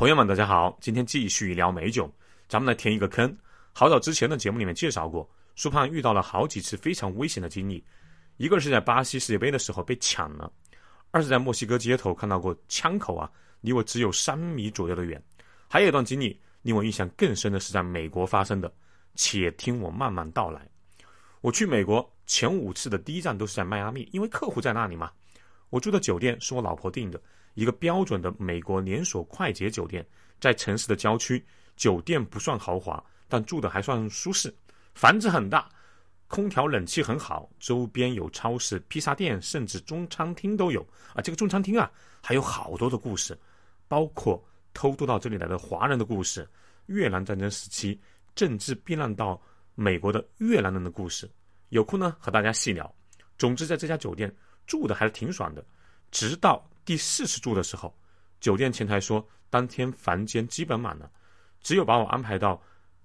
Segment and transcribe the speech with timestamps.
[0.00, 2.10] 朋友们，大家好，今天继续聊美酒，
[2.48, 3.36] 咱们来填一个坑。
[3.70, 7.84] 好早之前的节目里面介绍过，苏胖遇到了好几次非常危险的经历，
[8.38, 10.50] 一个是在巴西世界杯的时候被抢了，
[11.10, 15.22] 二是在墨西哥街头看到过枪口啊，离我只有三米左右的远，
[15.68, 18.72] 还有一段经历令我印象更深的是在美国发生的，
[19.16, 20.66] 且听我慢慢道来。
[21.42, 25.12] 我去美国前五次的第一站都是在迈阿密，因为客户在那里嘛。
[25.68, 27.20] 我住的酒店是我老婆订的，
[27.54, 30.06] 一个标准的美国连锁快捷酒店，
[30.40, 31.44] 在城市的郊区，
[31.76, 34.54] 酒店不算豪华，但住的还算舒适。
[34.94, 35.68] 房子很大，
[36.28, 40.80] 空调冷气很好，周边有超市、披萨店，甚至中餐厅都有。
[41.14, 41.90] 啊，这个中餐厅啊，
[42.22, 43.38] 还有好多的故事，
[43.88, 44.42] 包括
[44.72, 46.48] 偷渡到这里来的华人的故事，
[46.86, 48.00] 越南战争时期
[48.34, 49.40] 政治避难到
[49.74, 51.30] 美国的越南人的故事。
[51.70, 52.92] 有空呢，和大家细聊。
[53.38, 54.34] 总之，在这家酒店。
[54.66, 55.66] 住的还是挺爽的，
[56.12, 57.96] 直到第四次住的时候，
[58.40, 61.08] 酒店前台说当天房间基本满了，
[61.62, 62.60] 只有把我安排到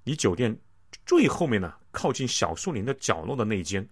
[0.06, 0.60] 离酒店
[1.06, 3.88] 最后面呢，靠近小树林的角落的那一间。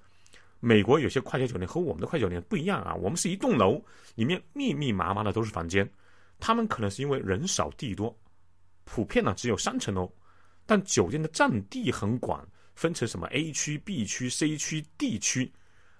[0.59, 3.80] 美国有些快捷酒店和我们的快捷酒店不一样啊，我们是一栋楼，
[4.16, 5.88] 里面密密麻麻的都是房间，
[6.39, 8.17] 他们可能是因为人少地多，
[8.86, 10.12] 普遍呢只有三层楼，
[10.66, 15.54] 但酒店的占地很广，分成什么 A 区、B 区、C 区、D 区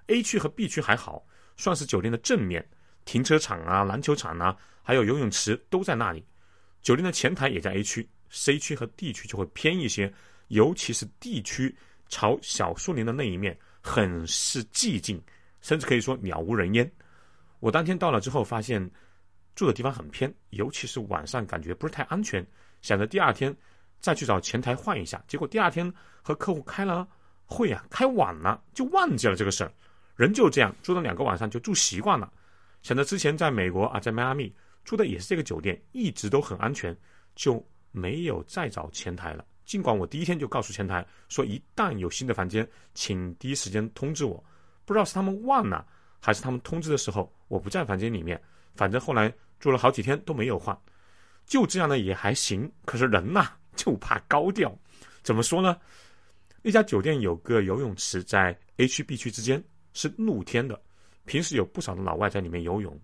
[0.08, 1.24] ，A 区和 B 区还好。
[1.56, 2.68] 算是酒店的正面，
[3.06, 6.26] 停车场啊、篮球场啊，还有游泳池都在那里。
[6.82, 10.14] 酒店的前台也在 A 区，C 区和 D 区就会偏一些，
[10.50, 11.74] 尤其是 D 区
[12.10, 15.22] 朝小树林的那一面，很是寂静，
[15.62, 16.92] 甚至可以说鸟无人烟。
[17.60, 18.90] 我当天到了之后，发现
[19.56, 22.46] 住的地方很偏，尤其是晚上感觉不是太安全，
[22.82, 23.56] 想着第二天
[24.02, 25.24] 再去找前台换一下。
[25.28, 27.08] 结果第二天和客户开了
[27.46, 29.72] 会啊，开晚了就忘记了这个事儿。
[30.16, 32.32] 人就这样住了两个晚上就住习惯了，
[32.84, 34.54] 想着之前在美国啊，在迈阿密
[34.84, 36.96] 住的也是这个酒店，一直都很安全，
[37.34, 39.44] 就没有再找前台了。
[39.66, 44.44] 尽管我第一天就告诉前台说，一旦有新的房间，请第一时间通知我。
[44.84, 45.88] 不知道是他们忘了，
[46.20, 48.40] 还是他们通知的时候我不在房间里面。
[48.76, 50.78] 反正后来住了好几天都没有换，
[51.46, 52.70] 就这样呢也还行。
[52.84, 54.78] 可是人呐就怕高调，
[55.24, 55.78] 怎么说呢？
[56.62, 59.64] 那家酒店有个游泳池在 A 区 B 区之间。
[59.96, 60.82] 是露天的，
[61.26, 63.00] 平时有不少的老外在里面游泳，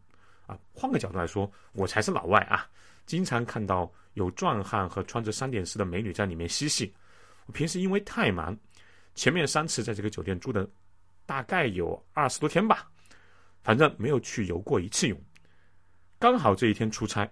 [0.46, 2.68] 啊，换个角度来说，我才是老外啊，
[3.06, 6.94] 经常看到有壮汉和穿着三点式的美女在里面嬉戏。
[7.46, 8.58] 我平时因为太忙，
[9.16, 10.70] 前面三次在这个酒店住的，
[11.26, 12.90] 大概有二十多天吧，
[13.64, 15.20] 反正没有去游过一次泳。
[16.20, 17.30] 刚好这一天出差，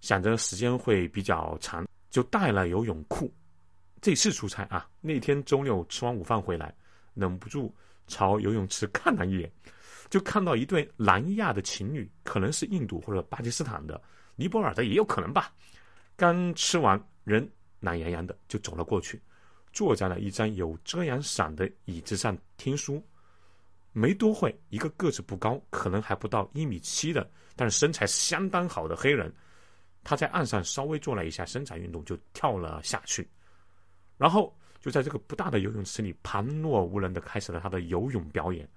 [0.00, 3.32] 想着时间会比较长，就带了游泳裤。
[4.00, 6.74] 这次出差啊，那天周六吃完午饭回来，
[7.14, 7.74] 忍不住。
[8.08, 9.50] 朝游泳池看了一眼，
[10.12, 13.98] 就看到一对南亚的情侣，可能是印度或者巴基斯坦的、
[14.36, 15.50] 尼泊尔的也有可能吧。
[16.16, 17.50] 刚吃完，人
[17.80, 19.18] 懒洋洋的就走了过去，
[19.72, 23.02] 坐在了一张有遮阳伞的椅子上听书。
[23.92, 29.32] 没多会，一个个子不高，可能还不到一米七的，但是身材相当好的黑人，
[30.04, 33.26] 他在岸上稍微做了一下伸展运动，就跳了下去，
[34.18, 34.54] 然后。
[34.78, 38.68] 就在这个不大的游泳池里，旁若无人的开始了他的游泳表演。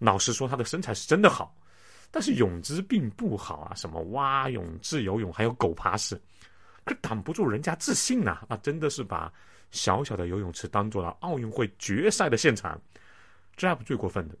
[0.00, 1.54] 老实说，他的身材是真的好，
[2.10, 6.20] 但是泳姿并不好啊，什么蛙泳、自由泳，还有狗爬式，
[6.84, 8.42] 可挡不住人家自信呐！
[8.48, 9.32] 那真的是把
[9.70, 12.80] 小小的游泳池当做了奥运会决赛的现场。
[13.56, 14.34] 这还不最过分的，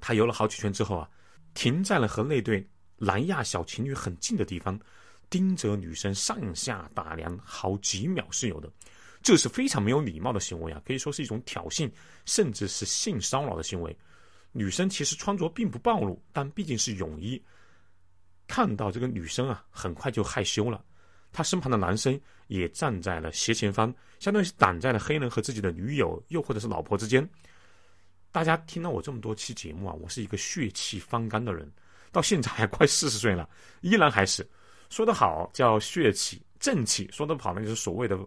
[0.00, 1.08] 他游了好几圈之后啊，
[1.54, 4.76] 停在了和那对南亚小情侣很近的地方，
[5.30, 8.68] 盯着女生上下打量好几秒是有的。
[9.22, 11.88] 这是非常没有礼貌的行为啊，可以说是一种挑衅，
[12.24, 13.96] 甚至是性骚扰的行为。
[14.52, 17.42] 女生其实穿着并不暴露，但毕竟是泳衣。
[18.46, 20.84] 看到这个女生啊，很快就害羞了。
[21.32, 27.28] 她身旁的男生也站在了斜前方，相当于是挡在了黑人和自己的女友又或者是老婆之间。
[28.32, 31.70] 大家听到我这么多期节目啊，我是一个血气方刚的人，
[32.12, 33.48] 到现在还快四十岁了，
[33.80, 34.48] 依然还是
[34.90, 38.18] 说得好叫血气正气，说得不好那就是所谓的。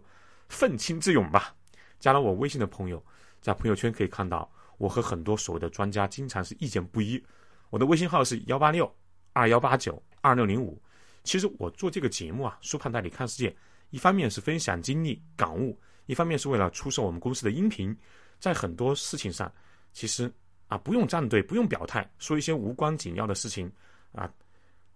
[0.52, 1.54] 愤青之勇吧！
[2.00, 3.00] 加了我微信的朋友，
[3.40, 7.22] 在朋友圈可以看到，我和很多所谓的专家经常是意见不一。
[7.68, 8.90] 我的微信号是幺八六
[9.34, 10.80] 二幺八九二六零五。
[11.22, 13.54] 其实我做这个节目啊，书胖带你看世界，
[13.90, 17.94] 一方面是分享经历感悟，一方面是为了出售我们公司的音频。
[18.38, 19.52] 在很多事情上，
[19.92, 20.32] 其实
[20.66, 23.70] 啊不用站队，不用表态，说一些无关紧要的事情
[24.12, 24.32] 啊，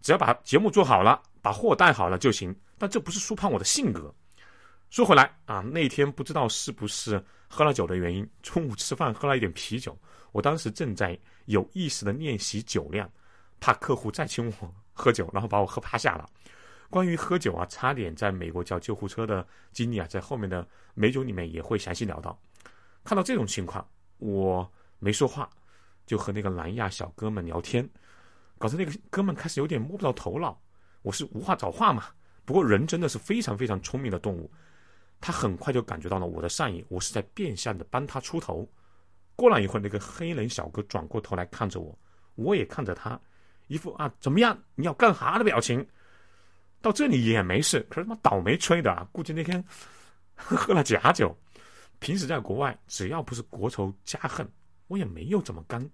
[0.01, 2.57] 只要把节目做好了，把货带好了就行。
[2.79, 4.13] 但这不是书胖我的性格。
[4.95, 9.99] 说回来啊，那天不知道是不是喝了酒的原因，中午吃饭喝了一点啤酒。
[10.31, 13.11] 我当时正在有意识的练习酒量，
[13.59, 16.31] 怕客户再请我喝酒，然后把我喝趴下了。
[16.91, 20.65] 关于喝酒啊，差点在美国叫救护车的经历啊，在后面的
[20.95, 22.41] 美酒里面也会详细聊到。
[23.03, 23.85] 看到这种情况，
[24.19, 25.51] 我没说话，
[26.07, 27.85] 就和那个南亚小哥们聊天，
[28.59, 30.57] 搞得那个哥们开始有点摸不着头脑。
[31.03, 32.05] 我是无话找话嘛。
[32.45, 34.49] 不过人真的是非常非常聪明的动物，
[35.21, 38.69] 他很快就感觉到了我的善意，我是在变相的帮他出头。
[39.37, 41.99] 过了一会儿，那个黑人小哥转过头来看着我，
[42.35, 43.21] 我也看着他，
[43.67, 45.85] 一副啊怎么样你要干哈的表情。
[46.81, 49.09] 到这里也没事，可是他妈倒霉催的啊！
[49.11, 49.65] 估计那天
[50.35, 51.35] 喝了假酒。
[51.99, 54.47] 平时在国外，只要不是国仇家恨，
[54.89, 55.89] 我也没有怎么干，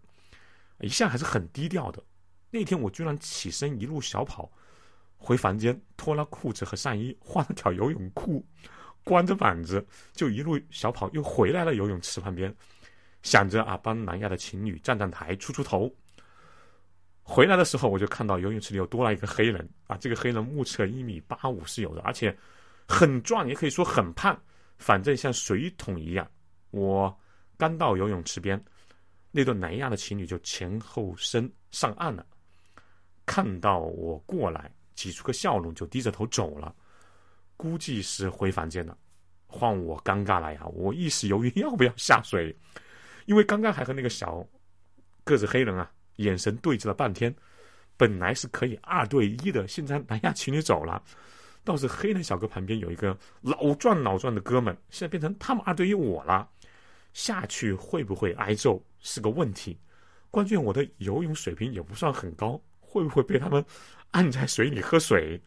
[0.80, 2.02] 一向还是很低调的。
[2.50, 4.50] 那天我居然起身一路小跑。
[5.16, 8.44] 回房间脱了裤子和上衣，换了条游泳裤，
[9.04, 12.54] 光着膀子就一路小跑，又回来了游泳池旁边，
[13.22, 15.92] 想着啊帮南亚的情侣站站台出出头。
[17.22, 22.36] 回来的时候，我就看到游泳池里又多了一个黑人啊，这个黑人目测一米八五是有的，而且
[22.86, 24.38] 很壮，也可以说很胖，
[24.78, 26.28] 反正像水桶一样。
[26.70, 27.16] 我
[27.56, 28.62] 刚到游泳池边，
[29.30, 32.26] 那对南亚的情侣就前后身上岸了，
[33.26, 34.70] 看到我过来。
[34.96, 36.74] 挤出个笑容，就低着头走了，
[37.60, 38.96] 估计是回房间了。
[39.46, 40.64] 换我尴尬了呀！
[40.68, 42.56] 我一时犹豫要不要下水，
[43.26, 44.42] 因为刚刚还和那个小
[45.24, 47.34] 个子黑人啊眼神对峙了半天，
[47.98, 51.02] 本来是可以二对一的，现在南亚情侣走了，
[51.64, 56.48] 倒是黑人小哥旁边有一个老壮老壮的哥们，现在变成他们二对一我了，
[57.12, 59.78] 下去会不会挨揍是个问题。
[60.30, 63.62] 关键我的游泳水平也不算很高，会不会被他们？
[64.12, 65.40] 按在水里喝水，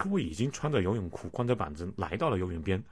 [0.00, 2.82] 可我已经穿着游泳裤、光着膀子来到了游泳边，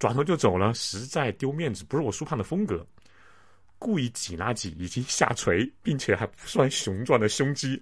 [0.00, 2.84] 转头就走了，实在丢面子，不是我苏胖的风格。
[3.78, 7.80] 故意挤拉挤，已经下垂，并且还不算雄壮的胸肌。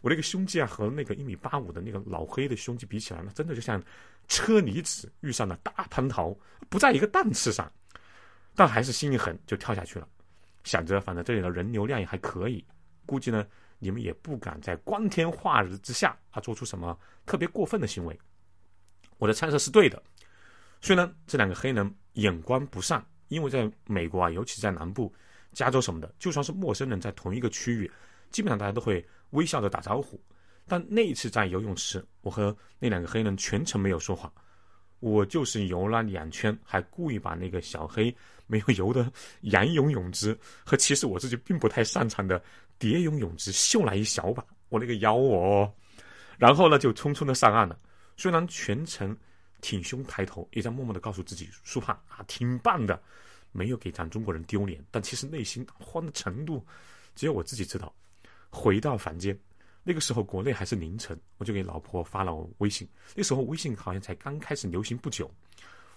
[0.00, 3.82] 我那个胸肌啊，和那个一米八五的那个老黑的胸肌比起来，那真的就像
[4.28, 6.32] 车厘子遇上了大蟠桃，
[6.68, 7.68] 不在一个档次上。
[8.54, 10.06] 但还是心一狠，就跳下去了，
[10.62, 12.64] 想着反正这里的人流量也还可以，
[13.04, 13.44] 估计呢。
[13.78, 18.18] 你们也不敢在光天化日之下啊做出什么特别过分的行为。
[19.18, 20.02] 我的猜测是对的，
[20.80, 25.12] 虽然这两个黑人眼光不善，因为在美国啊，尤其在南部，
[25.52, 27.90] 加州什么的，就算是陌生人在同一个区域，
[28.30, 30.20] 基本上大家都会微笑着打招呼。
[30.66, 34.32] 但那一次在游泳池，我和那两个黑人全程没有说话，
[35.00, 38.14] 我就是游了两圈，还故意把那个小黑
[38.46, 39.10] 没有游的
[39.42, 42.40] 仰泳泳姿和其实我自己并不太擅长的。
[42.78, 45.72] 蝶泳泳姿秀了一小把，我那个腰哦，
[46.38, 47.78] 然后呢就匆匆的上岸了。
[48.16, 49.16] 虽然全程
[49.60, 53.00] 挺胸抬头，也在默默的告诉自己苏胖啊挺棒的，
[53.52, 56.64] 没有给咱中国人丢脸，但其实内心慌的程度
[57.14, 57.92] 只有我自己知道。
[58.50, 59.38] 回到房间，
[59.82, 62.88] 那个时候国内还是凌晨，我就给老婆发了微信。
[63.14, 65.30] 那时候微信好像才刚开始流行不久，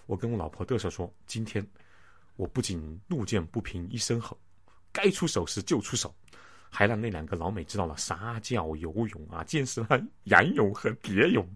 [0.06, 1.66] 我跟我老婆嘚瑟说：今天
[2.36, 4.38] 我不仅路见不平一声吼，
[4.92, 6.14] 该出手时就出手。
[6.74, 11.46] 还让那两个老美知道了啥叫游泳啊，见识了仰泳和蝶泳。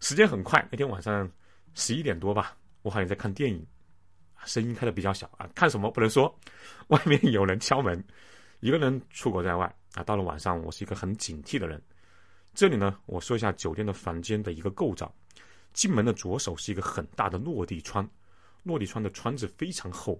[0.00, 1.30] 时间很快，那天晚上
[1.74, 3.64] 十一点多吧，我好像在看电影，
[4.46, 5.46] 声音开的比较小啊。
[5.54, 6.34] 看什么不能说，
[6.88, 8.02] 外面有人敲门，
[8.60, 10.02] 一个人出国在外啊。
[10.02, 11.80] 到了晚上，我是一个很警惕的人。
[12.54, 15.14] 这里呢，我说一下酒店的房间的一个构造。
[15.74, 18.08] 进门的左手是一个很大的落地窗，
[18.62, 20.18] 落地窗的窗子非常厚，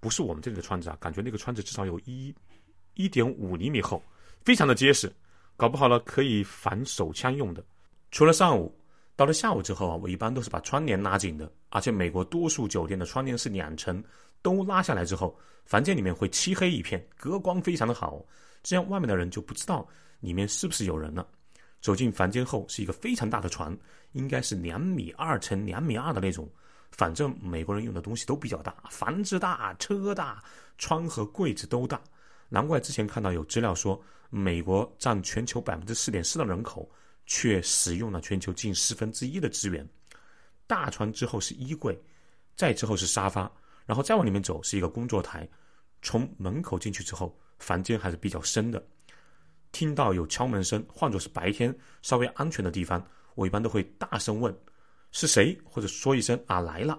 [0.00, 2.34] 不是我们这里的窗子啊，感觉那个窗子至少有一。
[2.94, 4.02] 一点五厘米厚，
[4.44, 5.12] 非常的结实，
[5.56, 7.64] 搞不好了可以防手枪用的。
[8.10, 8.74] 除了上午，
[9.16, 11.50] 到了下午之后啊，我一般都是把窗帘拉紧的。
[11.70, 14.02] 而且美国多数酒店的窗帘是两层，
[14.42, 18.24] 都拉下来之后，房间里面会漆黑一片，隔光非常的好，
[18.62, 19.86] 这样外面的人就不知道
[20.20, 21.26] 里面是不是有人了。
[21.80, 23.76] 走进房间后，是一个非常大的床，
[24.12, 26.48] 应该是两米二乘两米二的那种。
[26.92, 30.40] 反正美国人用的东西都比较大，房子大，车大，
[30.78, 32.00] 窗和柜子都大。
[32.48, 36.88] 难怪之前看到有资料说，美国占全球百分之四点四的人口，
[37.26, 39.88] 却使用了全球近四分之一的资源。
[40.66, 42.00] 大床之后是衣柜，
[42.56, 43.50] 再之后是沙发，
[43.86, 45.48] 然后再往里面走是一个工作台。
[46.02, 48.84] 从门口进去之后，房间还是比较深的。
[49.72, 54.54] 听到有敲门声，换作是白天稍微安全的地方，我一般都会大声问
[55.10, 56.98] 是谁，或者说一声啊来了，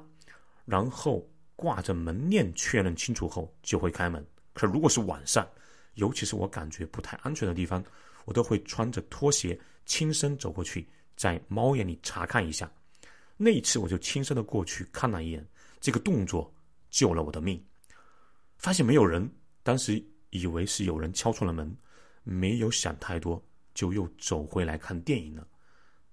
[0.65, 1.25] 然后
[1.55, 4.25] 挂着门链确认清楚后就会开门。
[4.55, 5.47] 可如果是晚上，
[5.95, 7.83] 尤其是我感觉不太安全的地方，
[8.23, 12.71] 我都会穿着拖鞋轻声走过去，在猫眼里查看一下。
[13.35, 15.45] 那一次我就轻声的过去看了一眼，
[15.81, 16.51] 这个动作
[16.89, 17.61] 救了我的命。
[18.57, 19.29] 发现没有人，
[19.61, 21.77] 当时以为是有人敲错了门，
[22.23, 23.43] 没有想太多，
[23.73, 25.45] 就又走回来看电影了。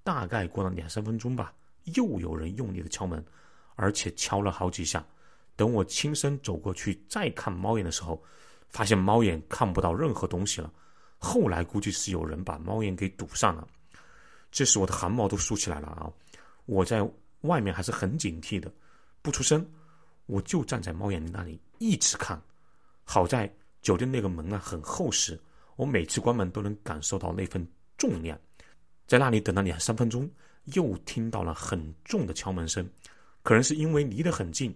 [0.03, 1.55] 大概过了两三分钟吧，
[1.95, 3.25] 又有人用力的敲门，
[3.77, 5.07] 而且敲了好几下。
[5.57, 8.23] 等我亲身走过去再看猫眼的时候，
[8.69, 10.73] 发现猫眼看不到任何东西了。
[11.19, 13.67] 后来估计是有人把猫眼给堵上了。
[14.51, 16.11] 这时我的汗毛都竖起来了啊！
[16.67, 17.09] 我在
[17.43, 18.73] 外面还是很警惕的，
[19.23, 19.65] 不出声，
[20.27, 22.41] 我就站在猫眼那里一直看。
[23.05, 25.41] 好在酒店那个门啊很厚实，
[25.77, 27.67] 我每次关门都能感受到那份
[27.97, 28.39] 重量。
[29.07, 30.29] 在那里等了两三分钟，
[30.75, 32.89] 又听到了很重的敲门声，
[33.43, 34.75] 可能是因为离得很近。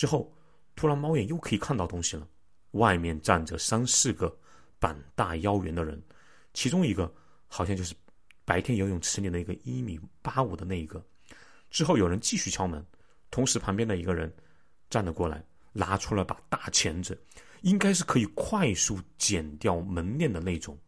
[0.00, 0.32] 之后，
[0.74, 2.26] 突然猫眼又可以看到东西了，
[2.70, 4.34] 外面站着三四个
[4.78, 6.02] 膀大腰圆的人，
[6.54, 7.12] 其中一个
[7.48, 7.94] 好像就是
[8.46, 11.04] 白天游泳池里那个一米八五的那一个。
[11.68, 12.82] 之后有人继续敲门，
[13.30, 14.34] 同时旁边的一个人
[14.88, 17.22] 站了过来，拿出了把大钳子，
[17.60, 20.78] 应该是可以快速剪掉门链的那种。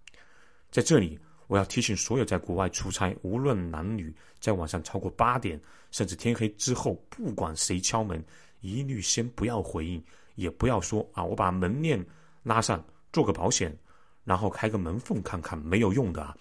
[0.71, 8.25] 在这里，我要提醒所有在国外出差，无论男女，在晚上超过八点甚至天黑之后，不管谁敲门，
[8.63, 10.03] 一律先不要回应，
[10.37, 12.03] 也不要说啊，我把门链
[12.43, 13.77] 拉上，做个保险，
[14.25, 16.35] 然后开个门缝看看，没有用的啊。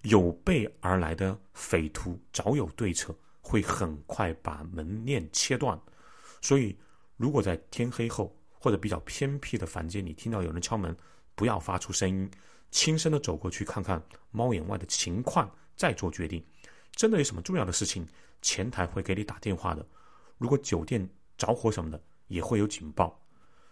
[0.00, 3.14] 有备而来的匪徒早有对策。
[3.46, 5.78] 会很快把门链切断，
[6.40, 6.74] 所以
[7.18, 10.96] 如果在天黑后或者比较偏僻的房间里听到有人敲门，
[11.34, 12.30] 不要发出声音，
[12.70, 16.42] 轻声的走过去看看猫眼外的情况，再做决定。
[16.92, 18.08] 真的有什么重要的事情，
[18.40, 19.86] 前台会给你打电话的。
[20.38, 23.20] 如果酒店着火什么的，也会有警报。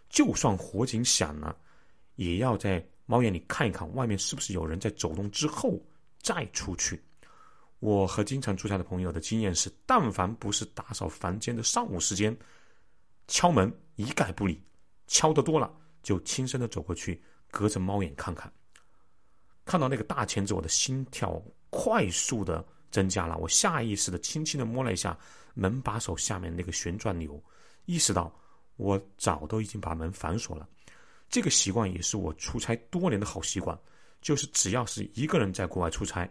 [0.09, 1.57] 就算火警响了，
[2.17, 5.81] 也要在猫眼里看一看外面是不是有人在走动之后
[6.21, 7.03] 再出去。
[7.79, 12.37] 我和经常出差的朋友的经验是，但凡不是打扫房间的上午时间，
[13.27, 14.63] 敲门一概不理。
[15.09, 15.71] 敲得多了，
[16.03, 18.51] 就轻声的走过去，隔着猫眼看看。
[19.65, 23.37] 看到那个大钳子，我的心跳快速的增加了。
[23.39, 25.19] 我下意识的轻轻的摸了一下
[25.55, 27.43] 门把手下面那个旋转钮，
[27.87, 28.33] 意识到
[28.77, 30.69] 我早都已经把门反锁了。
[31.29, 33.77] 这个习惯也是我出差多年的好习惯，
[34.21, 36.31] 就是只要是一个人在国外出差。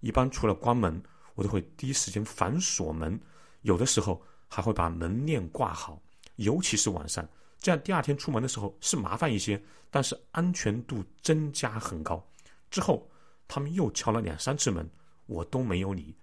[0.00, 1.02] 一般除了关门，
[1.34, 3.18] 我都会第一时间反锁门，
[3.62, 5.98] 有的时候还会把门链挂好，
[6.36, 7.26] 尤其是晚上，
[7.58, 12.22] 这样第二天出门的时候是麻烦一些，但是安全度增加很高。
[12.70, 13.08] 之后
[13.48, 14.86] 他们又敲了两三次门，
[15.32, 16.14] 我都没有理。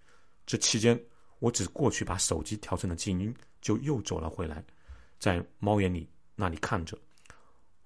[0.46, 1.00] 这期间
[1.40, 4.64] 我只过去把手机调成了静音，就又走了回来，
[5.20, 6.98] 在猫眼里那里看着。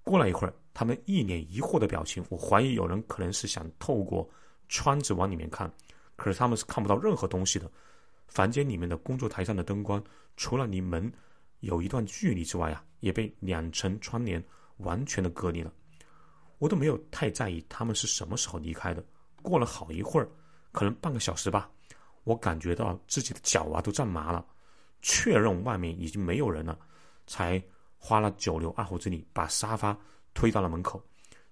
[0.03, 4.29] 过了一会儿，他们一脸疑惑的表情，我怀疑有人可能是想透过。
[4.69, 5.71] 窗子往里面看，
[6.15, 7.69] 可是他们是看不到任何东西的。
[8.27, 10.03] 房间里面的工作台上的灯光，
[10.35, 11.11] 除了离门
[11.59, 14.43] 有一段距离之外啊，也被两层窗帘
[14.77, 15.71] 完全的隔离了。
[16.57, 19.05] 我都没有太在意他们是什么时候离开的。
[19.43, 20.27] 过了好一会儿，
[20.73, 21.69] 可能半个小时吧，
[22.25, 24.45] 我感觉到自己的脚啊都站麻了，
[25.01, 26.77] 确认外面已经没有人了，
[27.25, 27.63] 才
[27.97, 29.97] 花了九牛二虎之力把沙发
[30.33, 31.01] 推到了门口。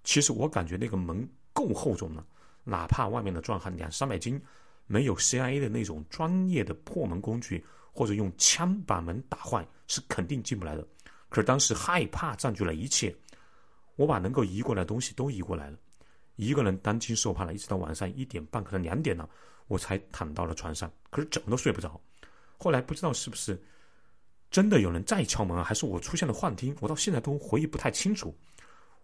[0.04, 2.25] 其实我感觉那个门够厚重了。
[2.63, 4.40] 哪怕外面的壮汉两三百斤，
[4.86, 10.88] 没有 CIA 的那种专业的破门工具，或者用枪把门打坏，是肯定进不来的。
[11.30, 13.16] 可是当时害怕占据了一切，
[13.96, 15.78] 我把能够移过来的东西都移过来了，
[16.48, 19.29] 一个人担惊受怕了，一直到晚上一点半，可能两点了，
[19.67, 20.91] 我才躺到了床上。
[21.10, 22.01] 可是怎么都睡不着。
[22.57, 23.62] 后来不知道是不是
[24.50, 28.36] 真的有人再敲门，还是我出现了幻听，我到现在都回忆不太清楚。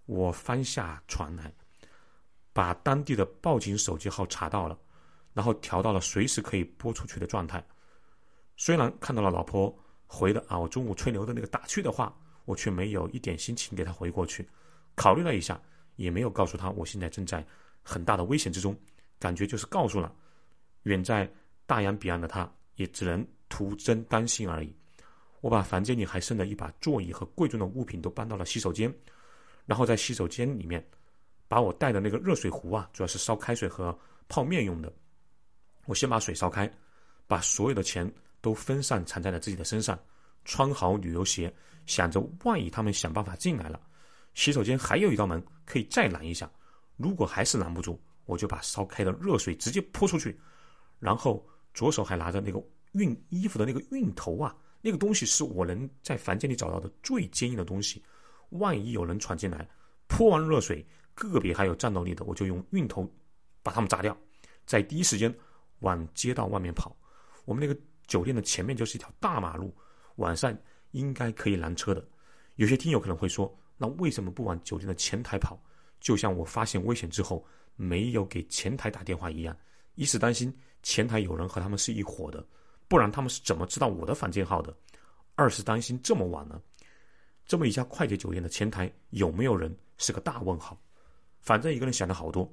[0.06, 1.53] 我翻下床来。
[2.53, 4.75] 把当地的报警手机号查到了，
[5.32, 7.63] 然后调到了随时可以拨出去的状态。
[8.56, 9.72] 虽然看到了老婆
[10.08, 12.12] 回的啊，我中午吹牛的那个打趣的话，
[12.46, 14.50] 我却没有一点心情给他回过去。
[14.96, 15.62] 考虑了一下，
[15.98, 17.46] 也没有告诉他我现在正在
[17.84, 18.74] 很大的危险之中，
[19.20, 20.16] 感觉就是告诉了
[20.84, 21.30] 远在
[21.66, 24.74] 大洋彼岸的他，也只能徒增担心而已。
[25.42, 28.92] 我把房间里还剩的一把座椅和贵重的物品都搬到了洗手间，
[29.66, 30.84] 然后在洗手间里面。
[31.50, 34.92] 把我带的那个热水壶啊，主要是烧开水和泡面用的。
[35.86, 36.70] 我先把水烧开，
[37.25, 39.98] 把所有的钱都分散藏在了自己的身上，
[40.44, 41.50] 穿好旅游鞋，
[41.86, 43.80] 想着万一他们想办法进来了，
[44.38, 46.48] 洗手间还有一道门可以再拦一下。
[46.96, 50.39] 如果还是拦不住，我就把烧开的热水直接泼出去，
[51.00, 52.63] 然后左手还拿着那个
[52.94, 58.03] 熨衣服的那个熨头啊，那个东西是我能在房间里找到的最坚硬的东西。
[58.50, 59.67] 万一有人闯进来，
[60.08, 60.86] 泼完热水。
[61.15, 63.12] 个别还有战斗力的，我就用熨头
[63.63, 64.15] 把他们炸掉，
[64.67, 65.34] 在第一时间
[65.79, 66.96] 往街道外面跑。
[67.44, 67.75] 我们那个
[68.06, 69.75] 酒店的前面就是一条大马路，
[70.17, 70.56] 晚上
[70.91, 72.08] 应该可以拦车的。
[72.53, 75.60] 有些听友可能会说，那为什么不往酒店的前台跑？
[76.00, 79.56] 就像我发现危险之后没有给前台打电话一样，
[79.96, 82.46] 一是担心前台有人和他们是一伙的，
[82.88, 84.76] 不然他们是怎么知道我的房间号的？
[85.36, 86.62] 二是担心这么晚了，
[87.46, 90.80] 这么一家快捷酒店的前台有没有人是个大问号。
[91.40, 92.52] 反正一个人想的好多，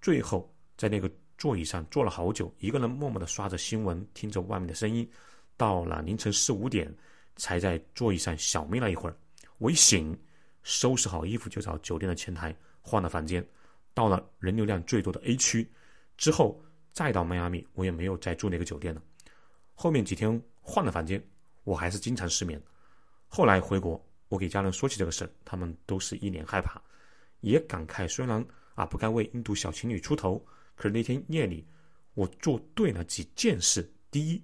[0.00, 5.08] 最后在那个座椅上坐了好久，一个人默默的刷着新闻，听着外面的声音，
[5.56, 6.92] 到了凌晨四五点，
[7.36, 9.16] 才在座椅上小眯了一会儿。
[9.58, 10.16] 我一醒，
[10.66, 13.46] 收拾好衣服就找酒店的前台换了房间，
[13.94, 15.70] 到了人流量最多的 A 区，
[16.16, 16.60] 之后
[16.92, 19.00] 再到迈阿密，我也没有再住那个酒店了。
[19.76, 21.24] 后面几天换了房间。
[21.62, 22.62] 我还是经常失眠。
[23.26, 26.80] 后来回国，我给家人说起这个事儿，他们都是一脸害怕，
[27.40, 28.46] 也感慨虽然
[28.76, 30.38] 啊不该为印度小情侣出头，
[30.76, 31.66] 可是那天夜里
[32.14, 34.40] 我做对了几件事：第一，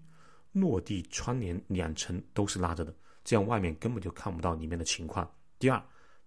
[0.50, 5.25] 落地窗帘两层都是拉着的，这样外面根本就看不到里面的情况；
[5.61, 5.81] 第二，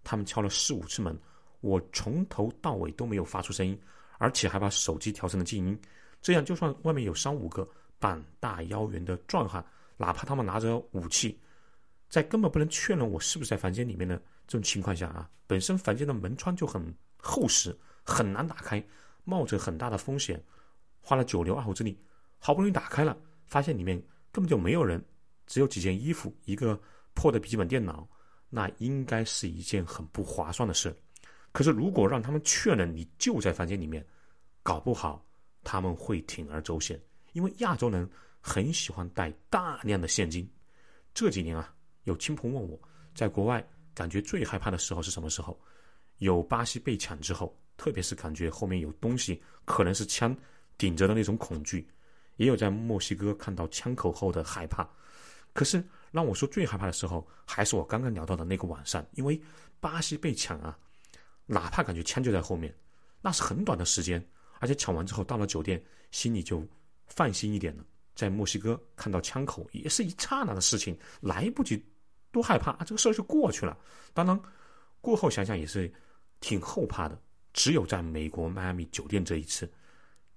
[0.06, 1.20] 他们敲了四五次门，
[1.60, 3.78] 我从头到尾都没有发出声音，
[4.20, 5.78] 而且还把手机调成了静音，
[6.22, 7.68] 这样就算外面有三五个
[8.00, 9.66] 膀大腰圆的壮汉。
[9.98, 11.40] 哪怕他们拿着武器，
[12.10, 18.84] 在根本不能确认我是不是在房间里面的这种情况下啊，本身房间的门窗就很厚实，很难打开，
[19.24, 20.44] 冒着很大的风险，
[21.02, 21.98] 花了九牛二虎之力，
[22.40, 23.98] 好不容易打开了，发现里面
[24.32, 25.04] 根本就没有人，
[25.48, 26.80] 只有几件衣服，一个
[27.14, 28.08] 破的笔记本电脑，
[28.56, 30.96] 那应该是一件很不划算的事。
[31.52, 34.06] 可是如果让他们确认你就在房间里面，
[34.64, 35.24] 搞不好
[35.64, 37.00] 他们会铤而走险，
[37.34, 38.10] 因为亚洲人。
[38.48, 40.48] 很喜欢带大量的现金。
[41.16, 42.80] 这几年啊，有亲朋问我，
[43.16, 45.60] 在国外感觉最害怕的时候是什么时候？
[46.20, 50.38] 有巴西被抢之后，特别是感觉后面有东西，可能是枪
[50.78, 51.84] 顶着的那种恐惧；
[52.36, 54.88] 也有在墨西哥看到枪口后的害怕。
[55.56, 55.82] 可是
[56.12, 59.42] 让我说最害怕的时候，还是我刚刚聊到的那个晚上，因为
[59.80, 60.78] 巴西被抢啊，
[61.46, 62.76] 哪怕感觉枪就在后面，
[63.22, 64.22] 那是很短的时间，
[64.60, 65.82] 而且抢完之后到了酒店，
[66.12, 66.62] 心里就
[67.08, 67.86] 放心一点了。
[68.16, 71.82] 在墨西哥看到枪口也是一刹那的事情，来不及
[72.32, 73.78] 多害怕，这个事儿就过去了。
[74.14, 74.38] 当然，
[75.00, 75.92] 过后想想也是
[76.42, 77.18] 挺后怕的。
[77.54, 79.72] 只有在美国迈阿密酒店这一次，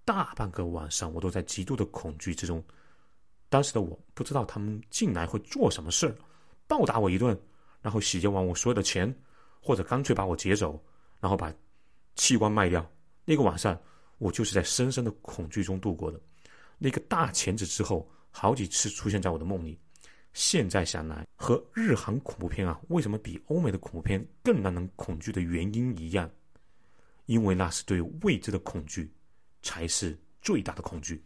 [0.04, 2.64] 大半个晚上我都在极度的恐惧之中。
[3.48, 6.14] 当时的我不知道他们进来会做什么事儿，
[6.66, 7.38] 暴打我一顿，
[7.80, 9.12] 然后洗劫完我所有的钱，
[9.60, 10.82] 或者干脆把我劫走，
[11.20, 11.52] 然后把
[12.14, 12.88] 器官卖掉。
[13.24, 13.78] 那个晚上，
[14.18, 16.20] 我就是在深深的恐惧中度过的。
[16.78, 19.78] 那个大钳子之后，好几次出现在我的梦里。
[20.34, 26.30] 现在想来，和日韩恐怖片啊，为什么比欧美的恐怖片更让人恐惧的原因一样？
[27.26, 29.12] 因为那是对未知的恐惧，
[29.62, 31.22] 才是最大的恐惧。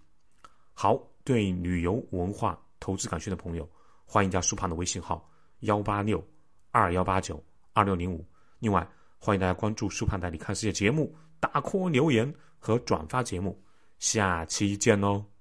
[0.72, 3.68] 好，对旅游文化投资感兴趣的朋友，
[4.04, 5.28] 欢迎加苏胖的微信号
[5.60, 6.24] 幺八六
[6.70, 8.24] 二幺八九二六零五。
[8.58, 8.86] 另外，
[9.18, 13.60] 欢迎大家关注苏胖带你看世界节目，打 call 留言和转发节目。
[13.98, 15.31] 下期见喽！